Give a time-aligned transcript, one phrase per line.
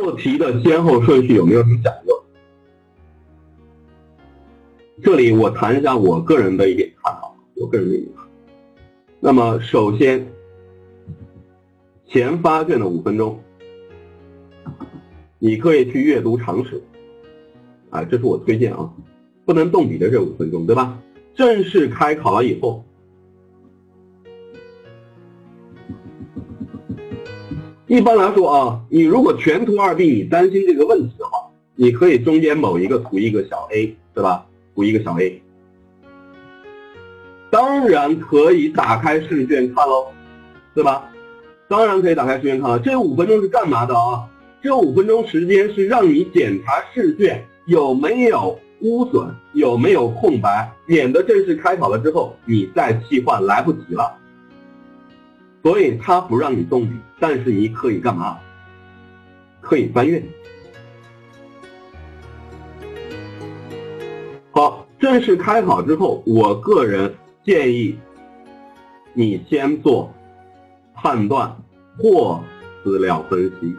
[0.00, 2.24] 做题的先后顺序有没有什么讲究？
[5.02, 8.26] 这里我谈一下我个人的一点看法，我个人的一点看。
[9.20, 10.26] 那么首先，
[12.06, 13.38] 前发卷的五分钟，
[15.38, 16.82] 你可以去阅读常识，
[17.90, 18.90] 啊，这是我推荐啊，
[19.44, 20.98] 不能动笔的这五分钟，对吧？
[21.34, 22.82] 正式开考了以后。
[27.90, 34.46] 一般来说啊，你如果全图二 B，你担心这个问题的话，你可以中间某一个图一个小 A，对吧？
[34.76, 35.42] 图一个小 A，
[37.50, 40.06] 当然可以打开试卷看喽，
[40.72, 41.10] 对吧？
[41.66, 42.78] 当然可以打开试卷看了。
[42.78, 44.24] 这五分钟是干嘛的啊？
[44.62, 54.16] 这五分钟时间是让你检查试卷有没有污损，有没有空白，免得正式开考了之后你再替换来不及了。
[55.62, 58.38] 所以他不让你动笔，但是你可以干嘛？
[59.60, 60.22] 可以翻阅。
[64.52, 67.98] 好，正式开考之后，我个人建议
[69.12, 70.12] 你先做
[70.94, 71.56] 判断
[71.98, 72.42] 或
[72.82, 73.76] 资料分析。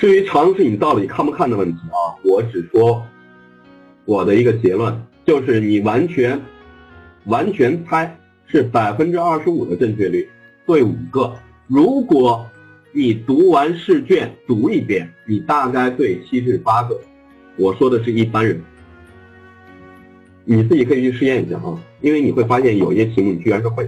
[0.00, 3.06] 至于尝试你到底看不看的问题啊，我只说
[4.06, 6.40] 我的一个结论，就是你完全
[7.26, 10.26] 完全猜是百分之二十五的正确率，
[10.64, 11.30] 对五个。
[11.66, 12.46] 如果
[12.92, 16.98] 你读完试卷读一遍，你大概对七至八个。
[17.58, 18.58] 我说的是一般人，
[20.46, 23.86] 你自己可以去试验一下啊，因为你会发现有些题目你居然是会。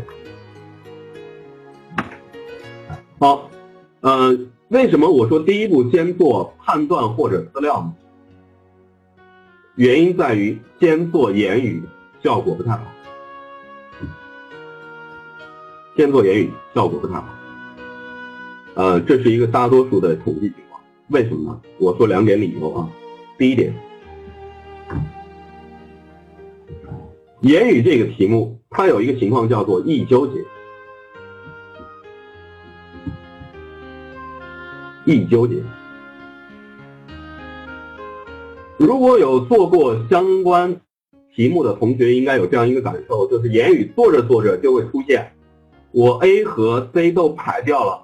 [3.18, 3.50] 好，
[4.02, 4.51] 嗯。
[4.72, 7.92] 为什么我说第一步先做判断或者资料呢？
[9.74, 11.82] 原因在于先做言语
[12.22, 12.80] 效果不太好，
[15.94, 17.28] 先做言语效果不太好。
[18.72, 20.80] 呃，这是一个大多数的统计情况。
[21.08, 21.60] 为什么呢？
[21.78, 22.88] 我说两点理由啊。
[23.36, 23.74] 第一点，
[27.42, 30.42] 言语这个题目它有一个情况叫做易纠结。
[35.04, 35.56] 易纠结。
[38.78, 40.80] 如果有做过相关
[41.34, 45.32] 题目的同学，应该有这样一个感受，就是言语做着做着就会出现，
[45.92, 48.02] 我 A 和 C 都排掉了，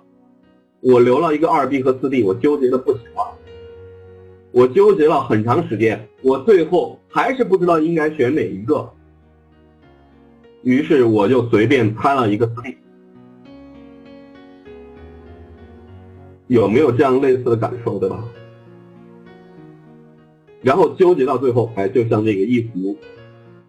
[0.80, 3.26] 我留了一个二 B 和四 D，我纠结的不喜欢，
[4.52, 8.88] 我纠结了很长时间，我最后还是不知道应该选哪一个，
[10.62, 12.76] 于是我就随便猜了一个四 D。
[16.48, 18.24] 有没有这样类似的感受，对吧？
[20.60, 22.96] 然后纠结到最后，哎，就像这个一幅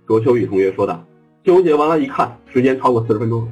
[0.07, 1.05] 卓秋雨同学说的，
[1.43, 3.47] 纠结完了，一看时间超过四十分钟。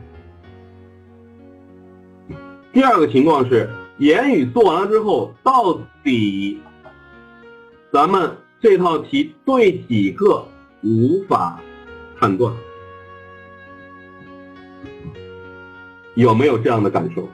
[2.74, 6.60] 第二个情况是，言语做完了之后，到底
[7.92, 10.44] 咱们这套题对几个
[10.84, 11.60] 无法
[12.18, 12.54] 判断？
[16.16, 17.28] 有没有这样的感受？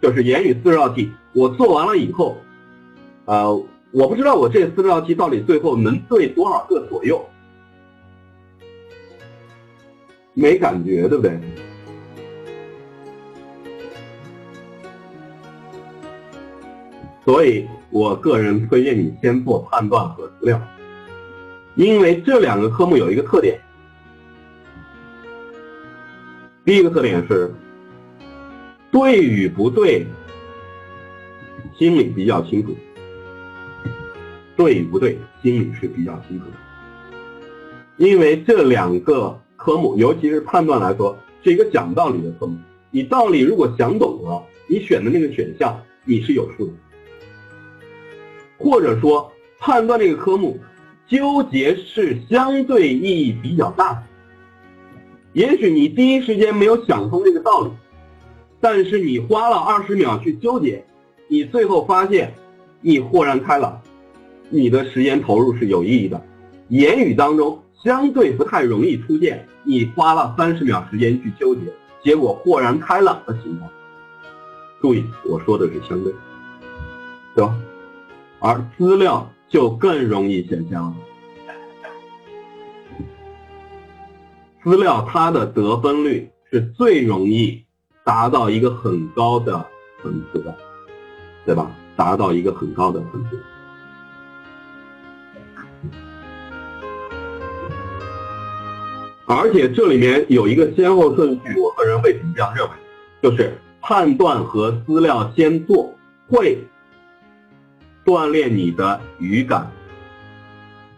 [0.00, 1.12] 就是言语四十道题。
[1.34, 2.36] 我做完了以后，
[3.24, 3.52] 呃，
[3.90, 7.28] 我不知道我这四道题到底最后能对多少个左右，
[10.32, 11.38] 没感觉，对不对？
[17.24, 20.60] 所以我个人推荐你先做判断和资料，
[21.74, 23.58] 因为这两个科目有一个特点，
[26.64, 27.52] 第一个特点是
[28.92, 30.06] 对与不对。
[31.78, 32.76] 心里比较清楚，
[34.56, 35.18] 对不对？
[35.42, 36.52] 心里是比较清楚的。
[37.96, 42.56] 因为这两个科目，尤其是判断来说，是一个讲道理的科目。
[42.90, 46.72] 你道理如果想懂了，你选的那个选项你是有数的。
[48.56, 50.58] 或者说，判断这个科目，
[51.06, 54.02] 纠结是相对意义比较大的。
[55.32, 57.70] 也许你第一时间没有想通这个道理，
[58.60, 60.84] 但是你花了二十秒去纠结。
[61.34, 62.32] 你最后发现，
[62.80, 63.82] 你豁然开朗，
[64.50, 66.24] 你的时间投入是有意义的。
[66.68, 71.62] 言语当中相对不太容易出现，你花了三十秒时间去纠结，
[72.04, 73.68] 结果豁然开朗的情况。
[74.80, 76.14] 注意，我说的是相对，
[77.34, 77.58] 对吧？
[78.38, 80.94] 而资料就更容易显现了。
[84.62, 87.64] 资料它的得分率是最容易
[88.04, 89.66] 达到一个很高的
[90.00, 90.56] 层次的。
[91.46, 91.70] 对吧？
[91.96, 93.36] 达到一个很高的分数。
[99.26, 102.70] 而且这里面有一个先后顺序，我个人为什么这样认为？
[103.22, 105.94] 就是判断和资料先做，
[106.28, 106.58] 会
[108.04, 109.70] 锻炼你的语感。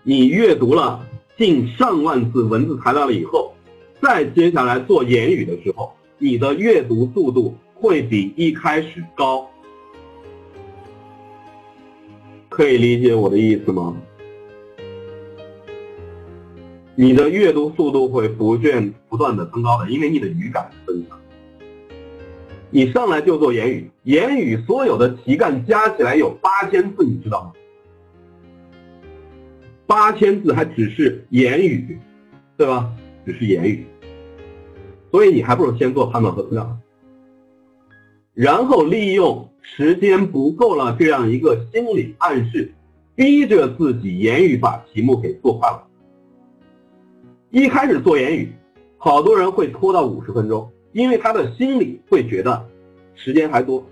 [0.02, 1.00] 你阅读了
[1.37, 3.54] 近上万字文字材料了以后，
[4.00, 9.49] 再接下来做言语的时候，你的阅读速度会比一开始高。
[12.56, 13.94] 可以理解我的意思吗？
[16.94, 21.20] 你的阅读速度会不断不断的增高的，因为你的语感增强。
[22.70, 27.53] 你上来就做言语，言语所有的题干加起来有八千字，你知道吗？
[29.87, 31.99] 八千字还只是言语，
[32.56, 32.91] 对吧？
[33.26, 33.85] 只是言语，
[35.11, 36.75] 所以你还不如先做判断和资料，
[38.32, 39.47] 然后利用。
[39.74, 42.72] 时间不够了，这样一个心理暗示，
[43.16, 45.82] 逼着自己言语把题目给做快了。
[47.50, 48.52] 一开始做言语，
[48.96, 52.66] 好多人会拖到五十分钟，因为他的心里会觉得
[53.14, 53.84] 时间还多。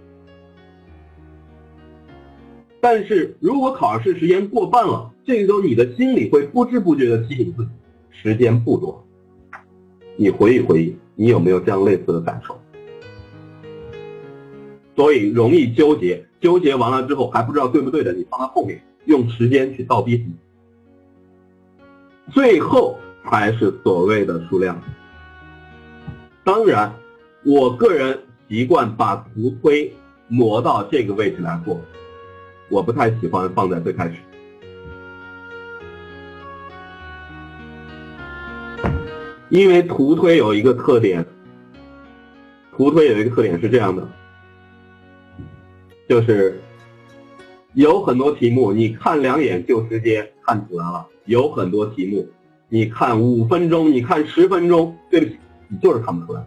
[2.81, 7.71] 但是如果考试时间过半了，这个时候你的心里会不知不觉的提醒自己，
[8.11, 9.05] 时间不多。
[10.17, 12.59] 你回忆回忆，你有没有这样类似的感受？
[14.97, 20.35] 所以容易纠结，纠结完了之后还不知道对不对的，你放到后面，用时间去倒逼自己，
[22.33, 24.81] 最后才是所谓的数量。
[26.45, 26.95] 当然，
[27.45, 28.19] 我个人
[28.49, 29.93] 习惯把图推
[30.29, 31.81] 挪到这个位置来做，
[32.69, 34.15] 我不太喜欢放在最开始，
[39.49, 41.25] 因为图推有一个特点，
[42.77, 44.07] 图推有一个特点是这样的。
[46.09, 46.61] 就是
[47.73, 52.29] 有很多题目，你看两眼就直接看出来了；有很多题目，
[52.69, 56.45] 你看五分钟，你看十分钟，对不起，你就是看不出来。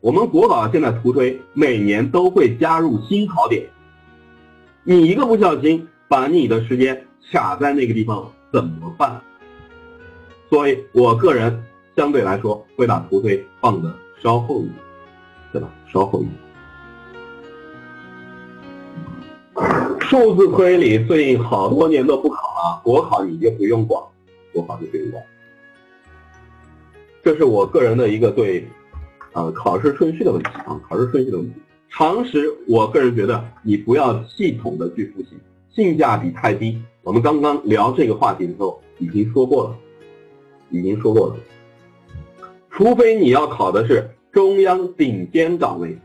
[0.00, 3.66] 我们国考现在图推每年都会加入新考点，
[4.84, 9.20] 你一个不小心把你的时间卡在那个地方怎么办？
[10.48, 11.64] 所以我个人
[11.96, 14.74] 相对来说会把图推放的稍后一点，
[15.52, 15.68] 对吧？
[15.92, 16.45] 稍后一点。
[20.00, 24.02] 数字推理最近好多年都不考了，国考你就不用管，
[24.52, 25.24] 国考就不用管。
[27.24, 28.68] 这是我个人的一个对，
[29.32, 31.54] 呃，考试顺序的问题啊，考试顺序的问题。
[31.88, 35.38] 常识，我个人觉得你不要系统的去复习，
[35.70, 36.80] 性价比太低。
[37.02, 39.76] 我们刚刚聊这个话题的时候已经说过了，
[40.70, 41.36] 已经说过了。
[42.70, 45.96] 除非你要考的是中央顶尖岗位，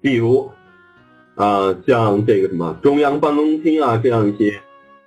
[0.00, 0.48] 比如。
[1.40, 4.60] 啊，像这个什么中央办公厅啊，这样一些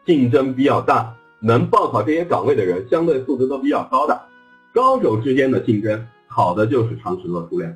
[0.03, 4.19] 竞争比较大，能报考这些岗位的人，相对素质都比较高的，
[4.73, 7.71] 高手之间的竞争，考的就是常识和数量。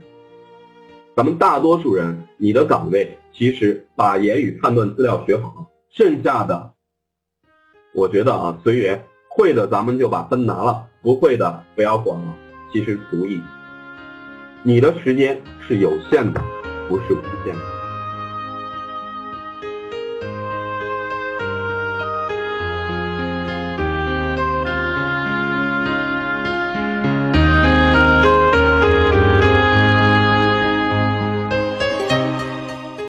[1.15, 6.71] 咱们大多数人，你的岗位其实把言语判断资料学好，剩下的，
[7.93, 12.35] 我觉得啊，随缘，会的咱们就把分拿了，不会的不要管了，
[12.73, 13.39] 其实足矣。
[14.63, 16.41] 你的时间是有限的，
[16.89, 17.76] 不是无限的。